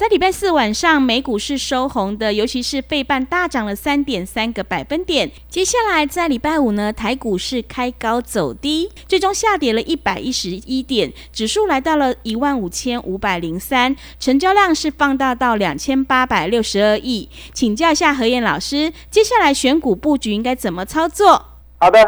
[0.00, 5.30] 在礼拜四晚上，美股是收红的，尤其是费半大涨了三点三个百分点。
[5.50, 17.28] 接下来在礼拜五呢，台股是开高走低，最终下跌了一百一十一点，指数来到了一万五千五百零三，成交量是放大到两千八百六十二亿。
[17.52, 21.44] 请教一下何燕老师，接下来选股布局应该怎么操作？
[21.76, 22.00] 好的，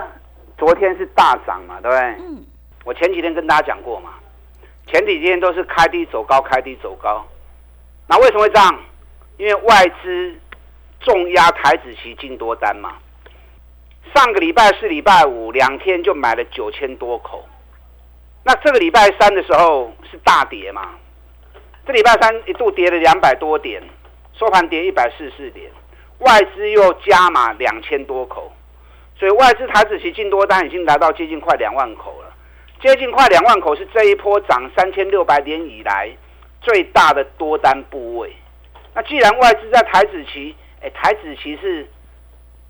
[0.57, 2.01] 昨天是大涨嘛，对不对？
[2.27, 2.43] 嗯。
[2.87, 4.13] 我前几天跟大家讲过嘛，
[4.91, 7.23] 前几天都是开低走高，开低走高。
[8.09, 8.81] 那为什么会这样？
[9.39, 10.35] 因为外资
[11.01, 12.95] 重压台子期进多单嘛。
[14.15, 17.49] 上个礼拜四、礼拜五两天就买了九千多口。
[18.45, 20.91] 那这个礼拜三的时候是大跌嘛？
[21.87, 23.83] 这礼拜三一度跌了两百多点，
[24.35, 25.71] 收盘跌一百四十四点，
[26.19, 28.53] 外资又加码两千多口，
[29.19, 32.33] 所以外资台子期进多单已经来到接近快两万口了。
[32.81, 36.11] 接近快两万口是这一波涨三千六百点以来。
[36.63, 38.35] 最大的多单部位，
[38.95, 41.87] 那既然外资在台子期，哎，台子期是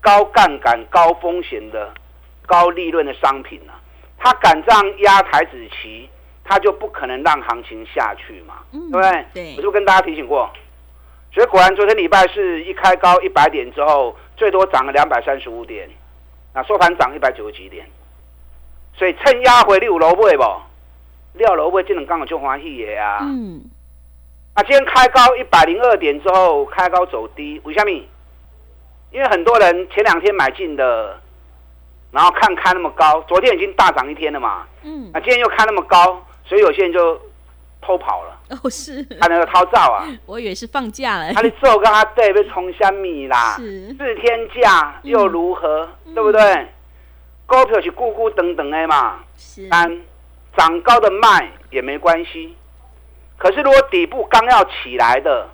[0.01, 1.93] 高杠杆、高风险的、
[2.47, 3.73] 高利润的商品呢，
[4.17, 6.09] 他敢这样压台子期，
[6.43, 9.25] 他就不可能让行情下去嘛，对不对？
[9.33, 10.51] 对，我就跟大家提醒过，
[11.31, 15.87] 所以果然昨天礼拜是一开高一百点之后，最多涨了两百三十五点，
[16.53, 17.85] 那收盘涨一百九十几点，
[18.95, 20.43] 所以趁压回六楼位不？
[21.33, 23.19] 六楼位这种刚好就欢喜的啊。
[23.21, 23.63] 嗯。
[24.53, 27.89] 啊，今天开高一百零二点之后，开高走低，为什么？
[29.11, 31.19] 因为很多人前两天买进的，
[32.11, 34.67] 然后看开那么高，昨天已经大涨一天了嘛。
[34.83, 35.09] 嗯。
[35.11, 37.19] 啊今天又开那么高，所以有些人就
[37.81, 38.39] 偷跑了。
[38.63, 39.03] 哦，是。
[39.19, 40.07] 他那个逃照啊。
[40.27, 41.33] 我以为是放假了。
[41.33, 43.55] 他的做跟他对被冲虾米啦？
[43.57, 43.91] 是。
[43.93, 45.89] 四天假又如何？
[46.13, 46.67] 对不对？
[47.47, 49.19] 股票是咕咕等等的嘛。
[49.35, 49.67] 是。
[49.69, 50.01] 但
[50.55, 52.55] 涨高的卖也没关系。
[53.37, 55.49] 可是，如果底部刚要起来的，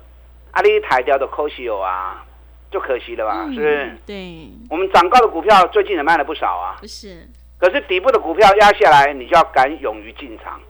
[0.52, 2.24] 阿里抬掉的可惜有啊，
[2.70, 3.44] 就可惜了吧？
[3.46, 3.98] 是不是？
[4.06, 4.48] 对。
[4.68, 6.76] 我们涨高的股票最近也卖了不少啊。
[6.80, 7.28] 不是。
[7.58, 10.60] 可是底部的股票压下来，你就要敢勇于进场，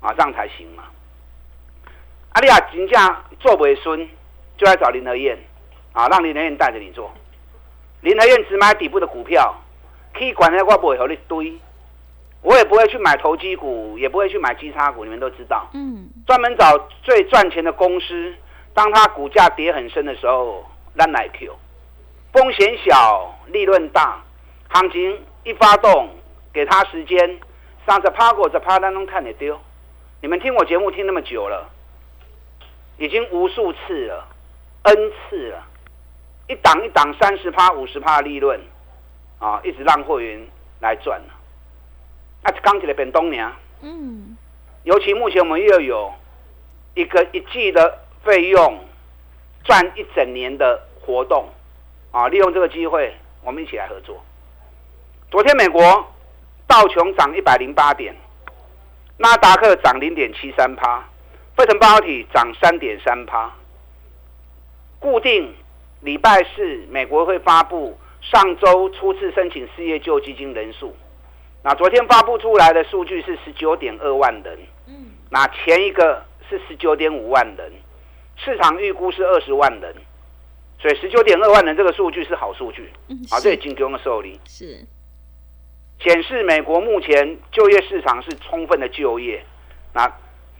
[0.00, 0.84] 啊，这样才行嘛。
[2.32, 4.08] 阿里亚金价做尾孙，
[4.58, 5.38] 就来找林和燕，
[5.92, 7.10] 啊，让林和燕带着你做。
[8.00, 9.54] 林和燕只买底部的股票，
[10.12, 11.58] 可以管那我不会和你堆。
[12.42, 15.68] 我也不会去买投机股，也不会去买基差股，你们都知道。
[15.74, 16.08] 嗯。
[16.26, 18.34] 专门找最赚钱的公司，
[18.72, 20.64] 当它股价跌很深的时候，
[20.94, 21.56] 让来 Q，
[22.32, 24.22] 风险小，利润大，
[24.68, 26.10] 行情一发动，
[26.52, 27.38] 给他时间，
[27.86, 29.58] 上着趴过，在趴当中看你丢。
[30.20, 31.68] 你们听我节目听那么久了，
[32.98, 34.26] 已经无数次了
[34.82, 35.62] ，N 次了，
[36.48, 38.60] 一档一档三十趴、五十趴利润，
[39.38, 40.48] 啊，一直让会员
[40.80, 41.35] 来赚了。
[42.46, 43.50] 啊，刚起来变东年。
[43.82, 44.36] 嗯，
[44.84, 46.14] 尤其目前我们又有
[46.94, 48.78] 一个一季的费用
[49.64, 51.48] 赚一整年的活动
[52.12, 53.12] 啊，利用这个机会，
[53.42, 54.24] 我们一起来合作。
[55.28, 55.82] 昨天美国
[56.68, 58.14] 道琼涨一百零八点，
[59.16, 61.04] 纳达克涨零点七三趴，
[61.56, 63.52] 费城半导体涨三点三趴。
[65.00, 65.52] 固定
[66.00, 70.96] 礼拜四美国会发布上周初次申请失业救济金人数。
[71.66, 77.72] 那昨天发布出来的数据是十九点二万人，嗯，那前一个是十九点五万人，
[78.36, 79.92] 市场预估是二十万人，
[80.78, 84.86] 所以十九点二万人这个数据是好数据，嗯，好，这是金融的受理，是。
[85.98, 89.44] 显示美国目前就业市场是充分的就业，
[89.92, 90.06] 那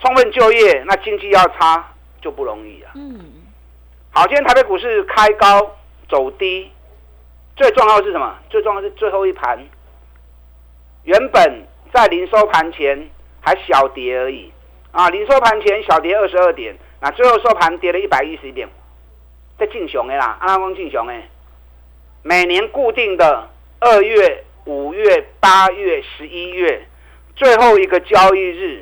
[0.01, 3.21] 充分就业，那经济要差就不容易啊，嗯，
[4.11, 5.77] 好，今天台北股市开高
[6.09, 6.73] 走低，
[7.55, 8.37] 最重要是什么？
[8.51, 9.65] 最重要是最后一盘。
[11.07, 11.63] 原本
[11.93, 13.09] 在零收盘前
[13.41, 14.53] 还小跌而已，
[14.91, 18.69] 啊，零收盘前小跌二十二点，那最后收盘跌了一百一十点，
[19.57, 21.29] 在进熊的啦，阿拉公进熊诶，
[22.23, 23.49] 每年固定的
[23.79, 26.85] 二月、五月、八月、十一月
[27.37, 28.81] 最后一个交易日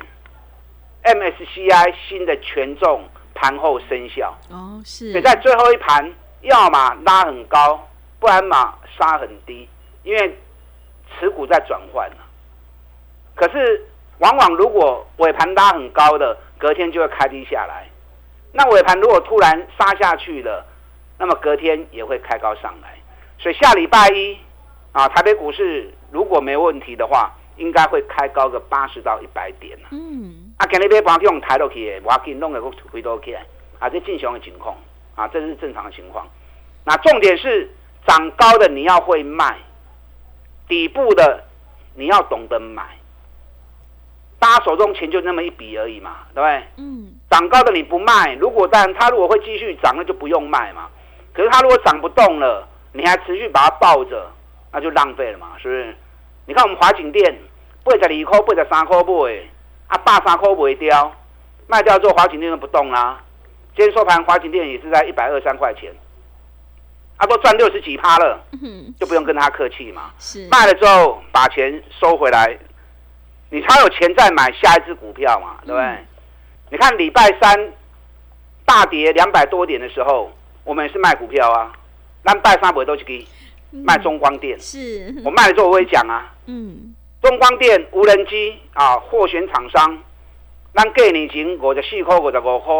[1.03, 4.35] ，MSCI 新的权重盘后生效。
[4.49, 5.11] 哦，是。
[5.11, 6.11] 所以在最后一盘，
[6.41, 7.87] 要么拉很高，
[8.19, 9.69] 不然嘛杀很低，
[10.01, 10.35] 因为
[11.19, 12.09] 持股在转换
[13.35, 13.85] 可是
[14.19, 17.87] 往往如果尾盘拉很高的，隔天就会开低下来。
[18.53, 20.65] 那尾盘如果突然杀下去了，
[21.17, 22.95] 那么隔天也会开高上来。
[23.37, 24.37] 所以下礼拜一
[24.93, 30.53] 啊，台北股市如果没问题的话，应该会开高个八十到一百点嗯。
[30.57, 33.45] 啊，今日买盘用抬落去，我紧弄个回头起来，
[33.79, 34.73] 啊，这正常的情况
[35.15, 36.25] 啊，这是正常的情况。
[36.85, 37.69] 那重点是
[38.07, 39.57] 涨高的你要会卖，
[40.67, 41.43] 底部的
[41.93, 42.83] 你要懂得买。
[44.37, 46.63] 大家手中钱就那么一笔而已嘛，对不对？
[46.77, 47.13] 嗯。
[47.29, 50.87] 涨高的你不卖，如果但它如果会继续涨，那就不用卖嘛。
[51.33, 54.31] 可是它如果涨不动了，你还持续把它抱着，
[54.71, 55.95] 那就浪费了嘛，是不是？
[56.45, 57.35] 你看我们华景店
[57.83, 59.41] 八十二块、八十三块买，
[59.87, 61.15] 啊，八三块卖掉，
[61.67, 63.21] 卖掉之后华景店就不动啦。
[63.75, 65.91] 今天收盘华景店也是在一百二三块钱，
[67.17, 68.43] 啊，都赚六十几趴了，
[68.99, 70.11] 就不用跟他客气嘛。
[70.19, 72.57] 是卖了之后把钱收回来。
[73.51, 75.97] 你才有钱再买下一只股票嘛，对不对？
[76.71, 77.71] 你看礼拜三
[78.65, 80.31] 大跌两百多点的时候，
[80.63, 81.71] 我们也是卖股票啊。
[82.23, 83.25] 那拜三不会都去给
[83.71, 84.59] 卖中光电？
[84.59, 86.33] 是我卖了之后我会讲啊。
[86.47, 86.93] 嗯。
[87.21, 89.99] 中光电无人机啊，货选厂商，
[90.73, 92.73] 那给你钱五十四块、五十五块，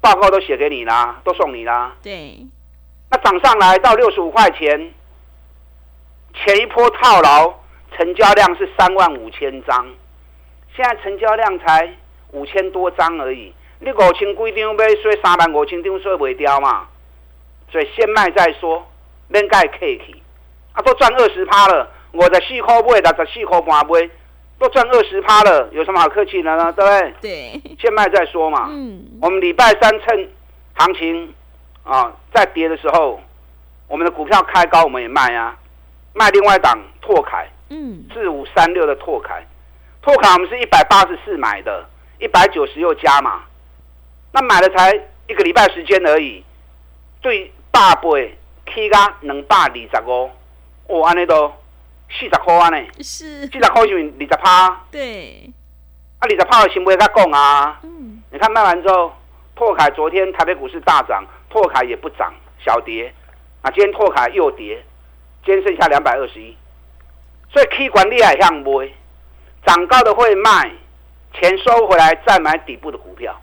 [0.00, 1.94] 报告都写给你啦，都送你啦。
[2.02, 2.46] 对。
[3.12, 4.92] 那涨上来到六十五块钱，
[6.34, 7.54] 前一波套牢。
[7.94, 9.86] 成交量是三万五千张，
[10.74, 11.94] 现在成交量才
[12.30, 13.52] 五千多张而已。
[13.80, 16.86] 你五千几张买，所以三万五千张所以袂掉嘛。
[17.70, 18.82] 所以先卖再说，
[19.28, 20.22] 免盖客气。
[20.72, 24.10] 啊，都赚二十趴了，我的四块买，六十四块半买，
[24.58, 26.72] 都赚二十趴了，有什么好客气的呢？
[26.72, 27.14] 对不对？
[27.20, 27.76] 对。
[27.78, 28.68] 先卖再说嘛。
[28.70, 29.04] 嗯。
[29.20, 30.30] 我们礼拜三趁
[30.76, 31.34] 行情
[31.84, 33.20] 啊在跌的时候，
[33.88, 35.56] 我们的股票开高，我们也卖啊，
[36.12, 37.48] 卖另外一档拓凯。
[37.74, 39.42] 嗯，四五三六的拓凯，
[40.02, 41.88] 拓凯我们是一百八十四买的，
[42.18, 43.44] 一百九十又加嘛，
[44.30, 44.92] 那买了才
[45.26, 46.44] 一个礼拜时间而已，
[47.22, 48.36] 对大倍
[48.66, 50.30] 起价两百二十五，
[50.86, 51.50] 哦，安尼都
[52.10, 55.50] 四十块安尼，是四十块就二十趴，对，
[56.18, 59.14] 啊二十趴的行为他讲啊，嗯，你看卖完之后，
[59.56, 62.32] 拓凯昨天台北股市大涨，拓凯也不涨，
[62.64, 63.12] 小跌，
[63.60, 64.82] 啊今天拓凯又跌，
[65.44, 66.56] 今天剩下两百二十一。
[67.52, 68.90] 所以 K 管厉害像买，
[69.66, 70.72] 涨高的会卖，
[71.34, 73.38] 钱收回来再买底部的股票。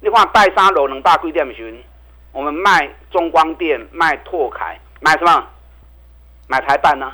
[0.00, 1.84] 你看拜三楼能大规店群，
[2.32, 5.46] 我们卖中光电、卖拓凯，买什么？
[6.48, 7.12] 买台办呢？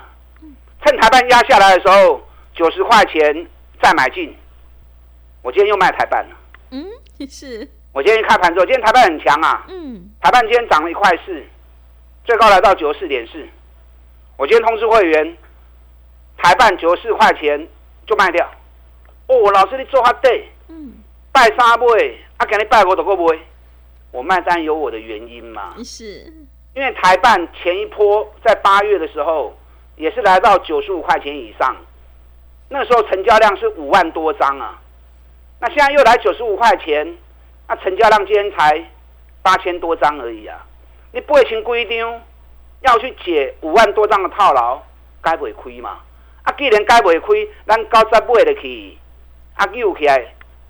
[0.84, 2.22] 趁台办压下来的时候，
[2.54, 3.46] 九十块钱
[3.82, 4.36] 再买进。
[5.43, 6.36] 我今天又卖台办了。
[6.70, 6.86] 嗯，
[7.28, 7.69] 是。
[7.92, 9.64] 我今天开盘之后，今天台办很强啊。
[9.69, 10.10] 嗯。
[10.20, 11.42] 台办今天涨了一块四，
[12.25, 13.46] 最高来到九十四点四。
[14.37, 15.37] 我今天通知会员。
[16.42, 17.69] 台办九十四块钱
[18.06, 18.50] 就卖掉，
[19.26, 20.94] 哦，老师你做哈对，嗯，
[21.31, 21.87] 拜三买，
[22.38, 23.38] 啊，给你拜五都够买，
[24.10, 26.32] 我卖单有我的原因嘛，是，
[26.75, 29.54] 因为台办前一波在八月的时候
[29.96, 31.76] 也是来到九十五块钱以上，
[32.70, 34.81] 那时候成交量是五万多张啊，
[35.60, 37.19] 那现在又来九十五块钱，
[37.70, 38.84] 那成交量今天才
[39.43, 40.58] 八千多张而已啊，
[41.12, 42.05] 你不会请规定
[42.81, 44.82] 要去解五万多张的套牢，
[45.22, 46.00] 该不会亏嘛？
[46.43, 48.98] 啊，既然该袂亏，咱九十买得去，
[49.55, 50.19] 啊，扭起来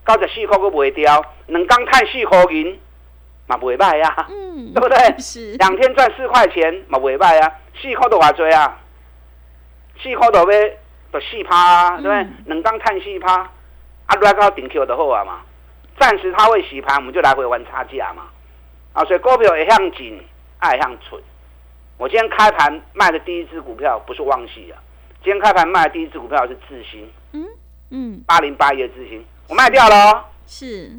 [0.06, 2.78] 九十四块都卖掉，两刚赚四块银，
[3.46, 5.18] 嘛袂歹啊，嗯， 对不对？
[5.18, 8.78] 是两天赚四块钱，嘛袂歹啊，四块都偌多啊，
[10.02, 10.68] 四块都要
[11.12, 12.26] 都四趴啊，对不对？
[12.44, 13.36] 两刚赚四趴，
[14.04, 15.40] 啊，来到顶 Q 就好啊嘛。
[16.00, 18.24] 暂时它会洗盘，我们就来回玩差价嘛。
[18.94, 20.20] 啊，所以股票也向紧，
[20.58, 21.22] 爱向蠢。
[21.98, 24.80] 我今天开盘卖的第一支股票不是旺系啊。
[25.22, 27.46] 今天开盘卖的第一只股票是智新，嗯？
[27.90, 30.90] 嗯，八零八一的智新，我卖掉了，是，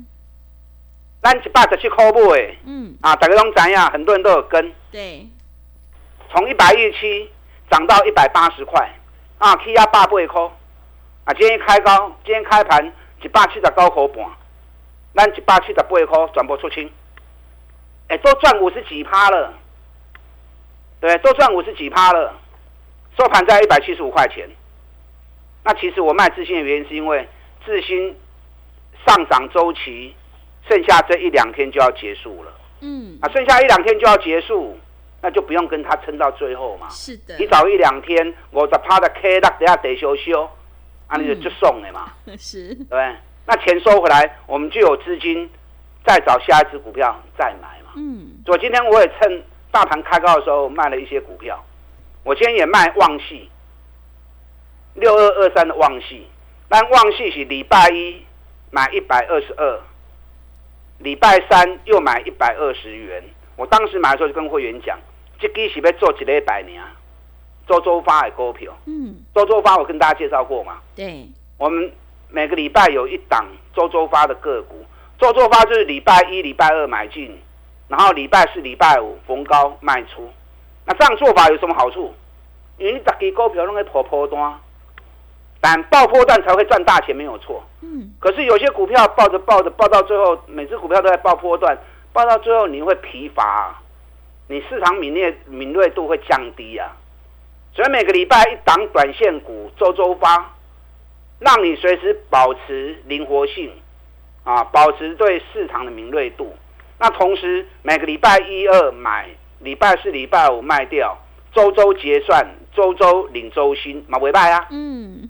[1.23, 5.27] 咱一百十七块买，嗯，啊，大家拢知呀，很多人都有跟，对，
[6.29, 7.31] 从一百一十七
[7.71, 8.87] 涨到一百八十块，
[9.39, 10.43] 啊，起压八八块，
[11.25, 12.93] 啊，今天开高，今天开盘
[13.23, 14.25] 一百七十九块半，
[15.13, 16.89] 咱一百七十八块全部出清，
[18.07, 19.53] 哎，都赚五十几趴了，
[20.99, 22.33] 对，都赚五十几趴了。
[23.19, 24.49] 收盘在一百七十五块钱，
[25.63, 27.27] 那其实我卖智新的原因是因为
[27.65, 28.15] 智新
[29.05, 30.15] 上涨周期
[30.69, 34.79] 剩下这一两天就要结束了，嗯，啊，剩下一两天就要结束，
[35.21, 36.87] 那就不用跟他撑到最后嘛。
[36.89, 40.49] 是的，你早一两天，五十趴的 K 落底下得修修，
[41.07, 43.15] 啊，你就就送的嘛， 是，对？
[43.45, 45.49] 那钱收回来，我们就有资金
[46.05, 47.91] 再找下一只股票再买嘛。
[47.95, 51.63] 嗯，所以今天我也趁大盘开高的时候卖了一些股票，
[52.23, 53.49] 我今天也卖旺系，
[54.93, 56.27] 六二二三的旺系，
[56.69, 58.23] 但旺系是礼拜一
[58.69, 59.79] 买一百二十二，
[60.99, 63.23] 礼拜三又买一百二十元。
[63.57, 64.97] 我当时买的时候就跟会员讲，
[65.39, 66.81] 这支是要做一礼拜年，
[67.67, 71.91] 周周发的股票，嗯，周周发我跟大家介绍过嘛，对，我们
[72.31, 73.45] 每个礼拜有一档
[73.75, 74.85] 周周发的个股，
[75.19, 77.37] 周周发就是礼拜一、礼拜二买进，
[77.87, 80.29] 然后礼拜四、礼拜五逢高卖出。
[80.85, 82.13] 那这样做法有什么好处？
[82.77, 84.59] 因为你十支股票拢在破破单，
[85.59, 87.63] 但爆破段才会赚大钱，没有错。
[87.81, 91.77] 嗯，可是有些股票抱着抱着抱到最后，每只股票都在爆破段，
[92.13, 93.79] 爆到最后你会疲乏、
[94.47, 96.89] 你市场敏锐敏锐度会降低啊。
[97.75, 100.51] 所以每个礼拜一档短线股周周发，
[101.41, 103.71] 让你随时保持灵活性
[104.43, 106.55] 啊，保持对市场的敏锐度。
[106.99, 109.27] 那同时每个礼拜一二买，
[109.59, 111.17] 礼拜四、礼拜五卖掉，
[111.51, 114.67] 周周结算，周周领周薪，马尾拜啊。
[114.69, 115.27] 嗯，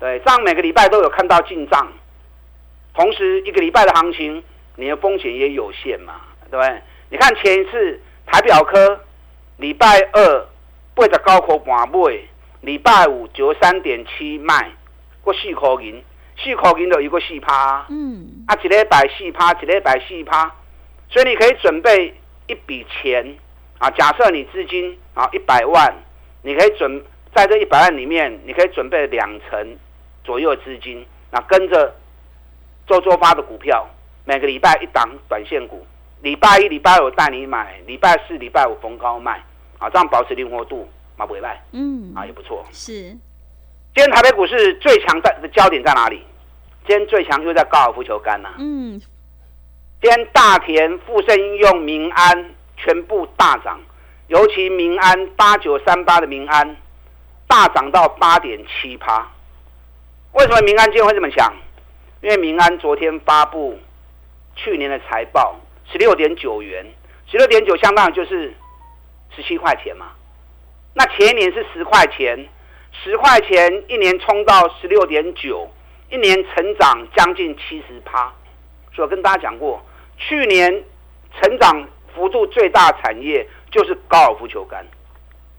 [0.00, 1.86] 对，这样每个礼拜都有看到进账，
[2.94, 4.42] 同时一个礼拜的行情，
[4.76, 6.14] 你的风险也有限嘛，
[6.50, 6.82] 对不对？
[7.10, 9.00] 你看前一次台表科
[9.58, 10.46] 礼拜二
[10.94, 12.18] 八十九块半买，
[12.62, 14.70] 礼拜五九三点七卖，
[15.22, 16.02] 过四块银，
[16.38, 20.54] 四块银就一个四趴，嗯，啊，一礼拜四趴，一礼拜四趴，
[21.08, 22.14] 所以你可以准备
[22.46, 23.36] 一笔钱
[23.78, 25.94] 啊，假设你资金啊一百万，
[26.42, 29.76] 你可以准在这一百万里面，你可以准备两成
[30.24, 31.94] 左右的资金，那跟着
[32.86, 33.86] 周周发的股票，
[34.24, 35.86] 每个礼拜一档短线股，
[36.20, 39.42] 礼拜一、礼拜五带你买，礼拜四、礼拜五逢高卖，
[39.78, 41.62] 啊，这样保持灵活度，嘛不会卖。
[41.72, 42.64] 嗯，啊，也不错。
[42.72, 43.16] 是，
[43.94, 46.24] 今天台北股市最强在的焦点在哪里？
[46.86, 48.98] 今天最强又在高尔夫球杆呐、嗯，
[50.00, 53.78] 今天大田、富盛应用、民安全部大涨，
[54.28, 56.76] 尤其民安八九三八的民安
[57.46, 59.30] 大涨到八点七趴。
[60.32, 61.54] 为什么民安今天会这么强？
[62.22, 63.78] 因为民安昨天发布
[64.56, 65.60] 去年的财报，
[65.92, 66.86] 十六点九元，
[67.30, 68.54] 十六点九相当于就是
[69.36, 70.12] 十七块钱嘛。
[70.94, 72.48] 那前一年是十块钱，
[72.92, 75.68] 十块钱一年冲到十六点九，
[76.10, 78.32] 一年成长将近七十趴。
[78.94, 79.82] 所以我跟大家讲过，
[80.18, 80.84] 去年
[81.40, 84.86] 成长幅度最大产业就是高尔夫球杆。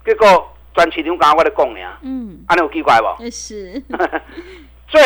[0.05, 3.23] 结果专市场刚我咧讲呢，嗯，安尼有奇怪不？
[3.23, 3.81] 也是，
[4.87, 5.01] 最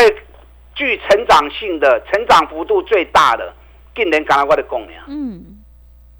[0.75, 3.53] 具成长性的、成长幅度最大的，
[3.95, 4.93] 竟然刚刚我咧讲呢。
[5.07, 5.57] 嗯，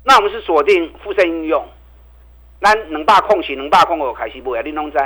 [0.04, 1.68] 那我们是锁定附身应用，
[2.62, 4.98] 咱两百空是两百空我开始买啊，你拢知？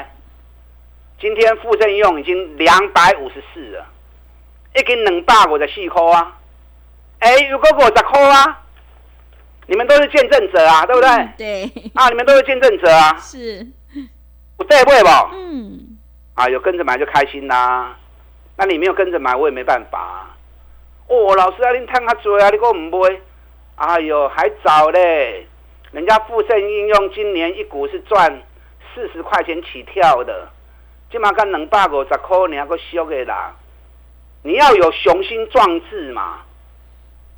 [1.21, 3.85] 今天富盛应用已经两百五十四了，
[4.75, 6.39] 已经两百五十四块啊！
[7.19, 8.63] 哎，如果五十块啊，
[9.67, 11.09] 你们都是见证者啊，对不对？
[11.11, 11.63] 嗯对，
[11.93, 13.67] 啊，你们都是见证者啊，是，
[14.57, 15.09] 我对不对不？
[15.33, 15.95] 嗯，
[16.33, 17.95] 啊，有跟着买就开心啦、
[18.57, 20.35] 那你没有跟着买，我也没办法、啊。
[21.07, 23.21] 哦，老师啊，你探较多啊，你给我唔买？
[23.75, 25.45] 哎呦，还早嘞！
[25.91, 28.41] 人家富盛应用今年一股是赚
[28.95, 30.49] 四十块钱起跳的，
[31.11, 33.53] 今嘛干两百五十块，你还个俗的啦！
[34.43, 36.39] 你要有雄心壮志嘛。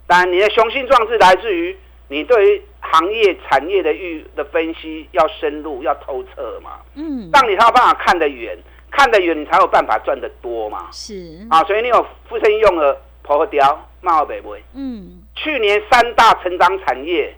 [0.05, 1.75] 但，你的雄心壮志来自于
[2.07, 6.79] 你对于行业产业的预的分析要深入、要透彻嘛。
[6.93, 8.55] 嗯，让你才有办法看得远，
[8.91, 10.89] 看得远你才有办法赚得多嘛。
[10.91, 14.63] 是，啊，所以你有富盛用的破雕、茂北威。
[14.75, 17.35] 嗯，去年三大成长产业，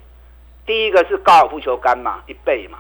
[0.66, 2.80] 第一个是高尔夫球杆嘛，一倍嘛；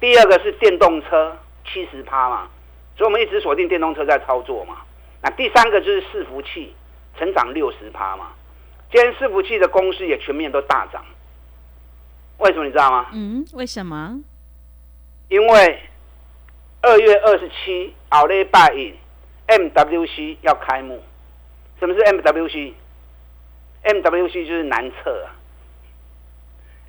[0.00, 2.48] 第二个是电动车，七十趴嘛。
[2.96, 4.78] 所以我们一直锁定电动车在操作嘛。
[5.22, 6.74] 那第三个就是伺服器，
[7.18, 8.32] 成长六十趴嘛。
[8.90, 11.04] 今天伺服器的公司也全面都大涨，
[12.38, 13.06] 为什么你知道吗？
[13.12, 14.20] 嗯，为什么？
[15.28, 15.80] 因为
[16.82, 18.94] 二月二十七奥利拜印
[19.46, 21.02] MWC 要开幕。
[21.80, 25.32] 什么是 MWC？MWC 就是男厕啊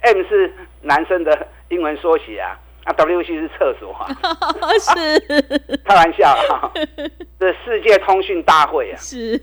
[0.02, 4.08] ，M 是男生的英文缩写啊，啊 WC 是厕所啊，
[4.80, 5.20] 是，
[5.86, 6.72] 开玩笑啊，
[7.40, 9.38] 这世界通讯大会啊，是，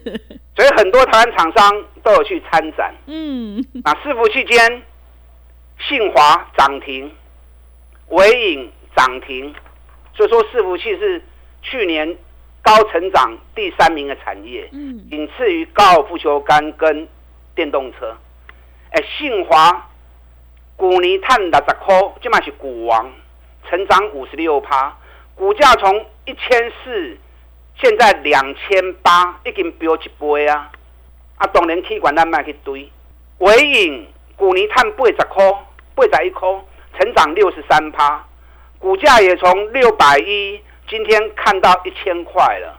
[0.55, 2.95] 所以很多台湾厂商都有去参展。
[3.07, 4.83] 嗯，那伺服器间，
[5.79, 7.11] 信华涨停，
[8.09, 9.55] 伟影涨停，
[10.15, 11.23] 所以说伺服器是
[11.63, 12.17] 去年
[12.63, 17.09] 高成长第三名的产业，嗯，仅次于高尔夫球杆跟
[17.55, 18.15] 电动车。
[18.91, 19.89] 哎，信华、
[20.77, 23.11] 古尼探六十块，这嘛是股王，
[23.69, 24.97] 成长五十六趴，
[25.35, 27.17] 股价从一千四，
[27.81, 30.71] 现在两千八，已经飙一倍啊！
[31.37, 32.91] 啊，当然气管咱卖去堆，
[33.39, 35.45] 伟影股年探八十块，
[35.95, 36.49] 八十一块，
[36.99, 38.25] 成长六十三趴，
[38.79, 42.79] 股价也从六百一，今天看到一千块了，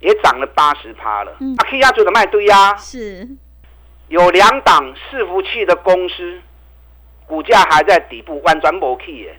[0.00, 1.32] 也涨了八十趴了。
[1.32, 3.28] 啊，气压做的卖堆啊，是
[4.08, 6.40] 有两档伺服器的公司。
[7.26, 9.38] 股价还在底部，弯转不起耶。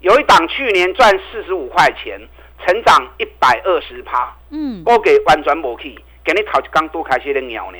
[0.00, 2.20] 有一档去年赚四十五块钱，
[2.64, 4.36] 成长一百二十趴。
[4.50, 7.78] 嗯，我给弯转不起，给你炒刚多开些的鸟呢。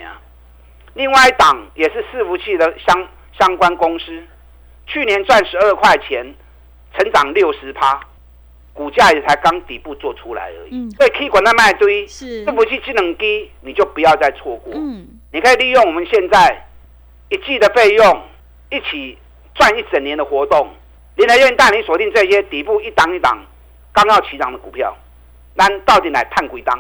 [0.95, 3.09] 另外一档也是伺服器的相
[3.39, 4.23] 相关公司，
[4.87, 6.35] 去年赚十二块钱，
[6.97, 8.01] 成长六十趴，
[8.73, 10.71] 股价也才刚底部做出来而已。
[10.73, 12.07] 嗯，所以可以管它卖堆。
[12.07, 14.73] 是伺服器智能低，你就不要再错过。
[14.75, 16.67] 嗯，你可以利用我们现在
[17.29, 18.23] 一季的费用
[18.71, 19.19] 一起。
[19.59, 20.69] 赚一整年的活动，
[21.17, 23.43] 林台院带你锁定这些底部一档一档
[23.93, 24.95] 刚要起涨的股票，
[25.55, 26.79] 那到底来探鬼档？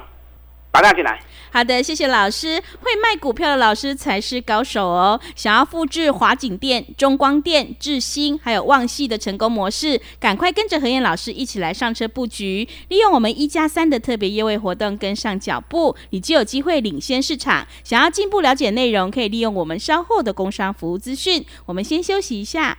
[0.70, 1.18] 打量进来。
[1.50, 2.62] 好的，谢谢老师。
[2.80, 5.18] 会卖股票的老师才是高手哦。
[5.34, 17.66] 想要复制华景店、中光电、智新还有旺系的成功模式，赶快跟着何燕老师一起来上车布局，利用我们一加三的特别优惠活动跟上脚步，你就有机会领先市场。
[17.82, 21.42] 想要进一步了解内容，可以利用我们稍后的工商服务资讯。
[21.64, 22.76] 我们先休息一下。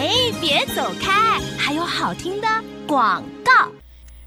[0.00, 2.46] 嘿，别走开，还有好听的
[2.86, 3.68] 广告。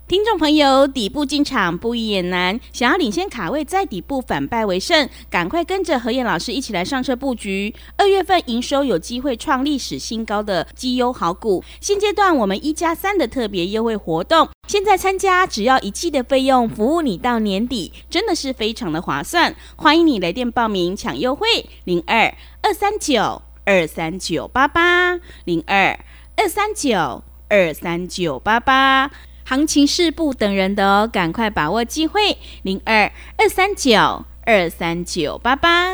[0.05, 7.73] 听众朋友，底部进场不易也难，想要领先卡位，在底部反败为胜，赶快跟着何燕老师一起来上车布局。
[7.95, 19.55] 二月份营收有机会创历史新高，的绩优好股，现阶段我们一加三的特别优惠活动，现在参加只要一季的费用，服务你到年底，真的是非常的划算。
[19.77, 21.47] 欢迎你来电报名抢优惠，
[21.85, 25.99] 零二二三九二三九八八零二
[26.35, 29.11] 二三九二三九八八。
[29.43, 35.91] 行情是不等人的哦，赶快把握机会，零二二三九二三九八八。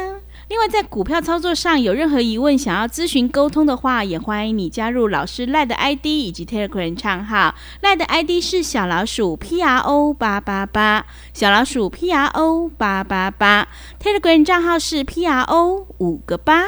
[0.50, 7.54] 另外，在股票操作上有任何疑问，想要咨询沟通的话，也欢迎你加入老师赖的 ID 以及 Telegram 账号。
[7.82, 13.68] 赖的 ID 是小老鼠 P R O 八八八，小老鼠 P R O 八八八。
[14.00, 16.68] Telegram 账号是 P R O 五个八。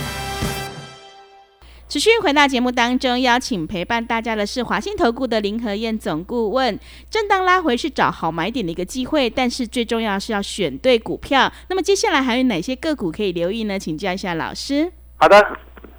[1.91, 6.79] 持续回到节目当中，邀请陪伴大家的是华信投顾的林和燕总顾问。
[7.09, 11.51] 震荡拉回是找好买点的一个机会，但是最重要是要选对股票。
[11.67, 13.77] 那么接下来还有哪些个股可以留意呢？
[13.77, 14.89] 请教一下老师。
[15.17, 15.45] 好的，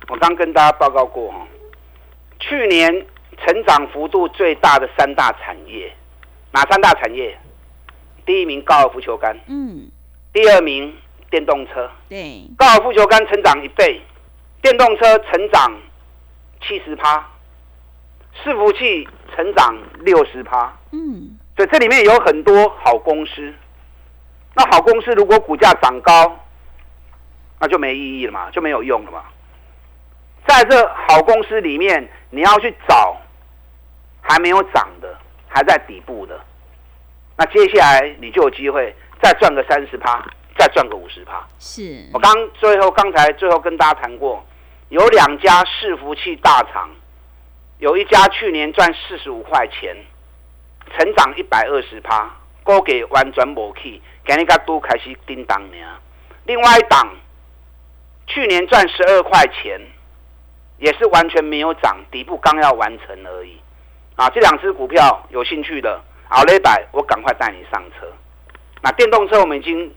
[0.08, 1.46] 我刚跟大家报告过哈，
[2.40, 2.90] 去年
[3.44, 5.94] 成长幅度最大的三大产业，
[6.52, 7.38] 哪三大产业？
[8.24, 9.90] 第一名高尔夫球杆，嗯，
[10.32, 10.90] 第二名
[11.30, 14.00] 电动车，对，高尔夫球杆成长一倍。
[14.62, 15.76] 电动车成长
[16.60, 17.28] 七十趴，
[18.42, 23.52] 伺服器成长六十趴，嗯，所以这里面有很多好公司。
[24.54, 26.38] 那好公司如果股价涨高，
[27.58, 29.24] 那就没意义了嘛，就没有用了嘛。
[30.46, 33.16] 在这好公司里面，你要去找
[34.20, 36.40] 还没有涨的，还在底部的，
[37.36, 40.24] 那接下来你就有机会再赚个三十趴，
[40.56, 41.44] 再赚个五十趴。
[41.58, 44.40] 是我刚最后刚才最后跟大家谈过。
[44.92, 46.90] 有两家伺服器大厂，
[47.78, 49.96] 有一家去年赚四十五块钱，
[50.94, 52.30] 成长一百二十趴，
[52.62, 55.78] 高给完全无去，今日个都开始叮当呢。
[56.44, 57.08] 另外一档
[58.26, 59.80] 去年赚十二块钱，
[60.76, 63.58] 也是完全没有涨，底部刚要完成而已。
[64.16, 68.06] 啊，这两只股票有兴趣的，好嘞，百我赶快带你上车。
[68.82, 69.90] 那电动车我们已经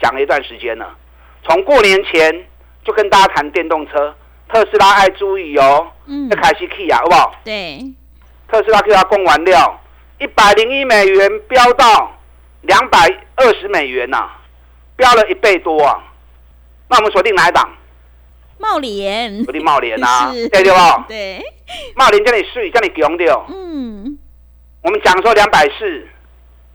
[0.00, 0.96] 讲了一段时间了，
[1.42, 2.46] 从过年前
[2.82, 4.16] 就跟大家谈电动车。
[4.52, 5.86] 特斯拉爱注意哦，
[6.30, 7.34] 要开始起啊，好不好？
[7.44, 7.84] 对，
[8.48, 9.80] 特斯拉给它供完料，
[10.18, 12.18] 一百零一美元飙到
[12.62, 12.98] 两百
[13.36, 14.28] 二十美元呐，
[14.96, 16.02] 飙了一倍多啊！
[16.88, 17.70] 那我们锁定哪一档？
[18.58, 21.02] 茂联，锁定茂联啊， 对对不？
[21.06, 21.40] 对，
[21.94, 23.46] 茂联叫你睡，叫你强掉。
[23.48, 24.18] 嗯，
[24.82, 26.08] 我们讲说两百四，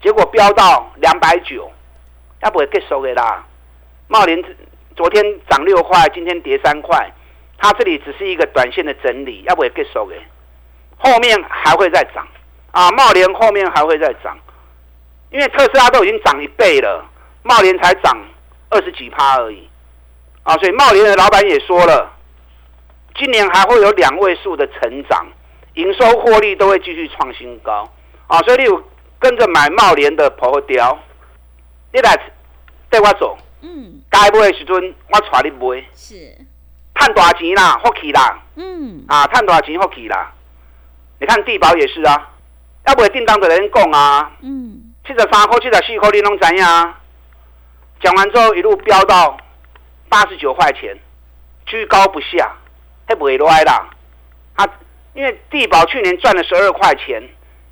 [0.02, 1.70] 结果飙到两百九，
[2.42, 3.46] 要不会结束的啦。
[4.08, 4.42] 茂联
[4.96, 7.12] 昨天涨六块，今天跌三块。
[7.58, 10.16] 它这里只是一个短线的整理，要不也结束的，
[10.98, 12.28] 后面还会再涨
[12.72, 12.92] 啊！
[12.92, 14.38] 茂联后面还会再涨，
[15.32, 17.10] 因为特斯拉都已经涨一倍了，
[17.44, 18.18] 茂联才涨
[18.70, 19.68] 二十几趴而已
[20.44, 20.56] 啊！
[20.58, 22.12] 所以茂联的老板也说了，
[23.16, 25.26] 今年还会有两位数的成长，
[25.76, 27.90] 营收获利都会继续创新高
[28.28, 28.40] 啊！
[28.42, 28.84] 所以你有
[29.18, 31.00] 跟着买茂联的婆雕，
[31.94, 32.16] 你来
[32.90, 35.84] 带我走，嗯，该买的时阵我带你买。
[35.94, 36.38] 是，
[36.96, 40.32] 赚大钱啦，福气啦，嗯，啊，赚大钱福气啦。
[41.20, 42.32] 你看地保也是啊，
[42.88, 46.64] 要不会叮当的人讲啊，嗯，七十三块、七十四块，你拢知影。
[48.02, 49.38] 讲完之后一路飙到
[50.10, 50.98] 八十九块钱，
[51.66, 52.56] 居高不下，
[53.08, 53.90] 还不会来啦。
[54.56, 54.66] 啊，
[55.14, 57.22] 因为地保去年赚了十二块钱，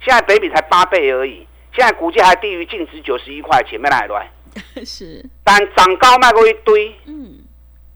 [0.01, 4.31] 现在北比才八倍而已，现在股价还低于净值九十一块钱，没来来。
[4.85, 7.22] 是，但涨高卖过一堆，嗯，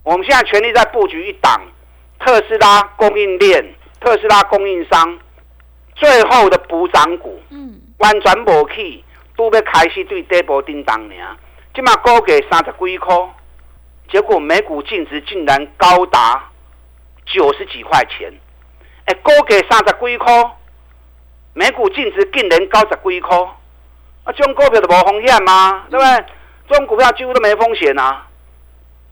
[0.08, 1.62] 我们现在全力在布局一档
[2.18, 5.20] 特斯拉供应链、特斯拉供应商
[5.96, 9.04] 最后的补涨股，嗯，完全无去，
[9.36, 11.16] 都要开始对底部叮当呢。
[11.76, 13.14] 今嘛高给三十几块，
[14.10, 16.52] 结果每股净值竟然高达
[17.26, 18.32] 九十几块钱。
[19.08, 20.52] 哎，高给三十几块，
[21.54, 23.38] 每股净值竟然高十几块，
[24.24, 25.84] 啊，这种股票就无风险吗？
[25.92, 26.26] 对不对？
[26.70, 28.26] 这种股票几乎都没风险啊。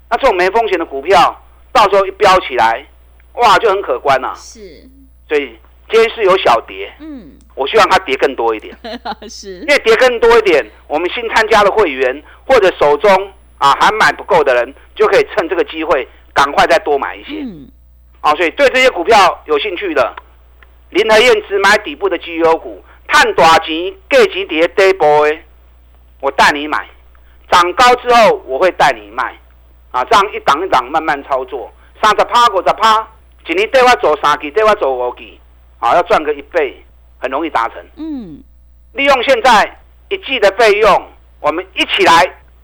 [0.09, 1.41] 那这种没风险的股票，
[1.71, 2.85] 到时候一飙起来，
[3.33, 4.87] 哇，就很可观了、是，
[5.27, 5.57] 所以
[5.89, 8.77] 今天是有小跌，嗯，我希望它跌更多一点，
[9.29, 9.59] 是。
[9.59, 13.11] 因，为跌更多一点，我们新参加的会员或者手中
[13.57, 17.41] 啊还买不够的人，就可以趁这个机会赶快再多买一些。
[17.41, 17.69] 嗯，
[18.21, 20.15] 啊，所以对这些股票有兴趣的，
[20.91, 25.37] 林和燕只买底部的绩优股，探大钱、价钱跌底部的，
[26.21, 26.87] 我带你买，
[27.51, 29.37] 涨高之后我会带你卖，
[29.95, 31.71] 啊，这样一档一档慢慢操作，
[32.03, 33.07] 三十趴、五十趴，
[33.47, 35.39] 一年对我做三期，对我做五期，
[35.79, 36.85] 啊，要赚个一倍，
[37.17, 37.77] 很容易达成。
[37.95, 38.43] 嗯，
[38.91, 39.79] 利用现在
[40.09, 41.07] 一季的费用，
[41.39, 42.11] 我们一起来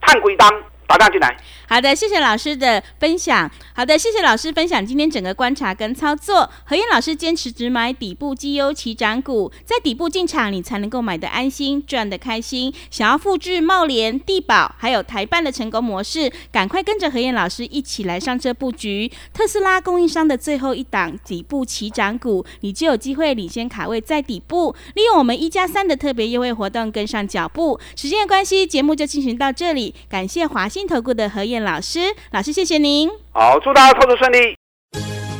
[0.02, 0.50] 探鬼当，
[0.92, 1.38] 打单进来。
[1.68, 3.50] 好的，谢谢老师的分享。
[3.74, 6.50] 好的，谢谢老师分享今天整个观察跟操作。
[6.66, 12.74] 何燕老师坚持只买底部绩优起涨股，在底部进场，你才能够买得安心，赚得开心。
[12.90, 27.80] 想要复制茂联、地保还有台办的成功模式，赶快跟着何燕老师一起来上车布局特斯拉供应商的最后一档底部起涨股，你就有机会领先卡位在底部，利用我们一加三的特别优惠活动跟上脚步。
[27.96, 32.00] 时间的关系，节目就进行到这里，感谢华信信投顾的何燕老师，
[32.32, 33.08] 老师谢谢您。
[33.32, 34.58] 好，祝大家操作顺利。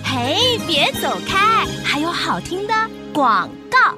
[0.04, 2.74] 嘿，别走开，还有好听的
[3.12, 3.98] 广告。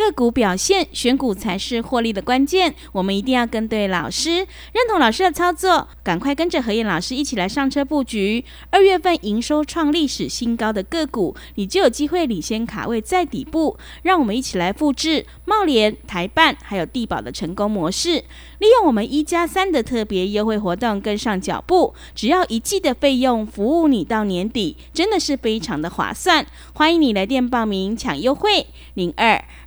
[0.00, 2.74] 个股表现，选股才是获利的关键。
[2.92, 8.42] 我们一定要跟对老师，认同老师的操作，赶快跟着何燕老师一起来上车布局。
[8.70, 13.76] 二月份营收创历史新高的个股，你就有机会领先卡位在底部。
[14.02, 18.24] 让我们一起来复制茂联、台办还有地保的成功模式，
[18.58, 21.94] 利用我们一加三的特别优惠活动跟上脚步。
[22.14, 26.46] 只要一季的费用，服务你到年底，真的是非常的划算。
[26.72, 29.44] 欢迎你来电报名抢优惠，零二。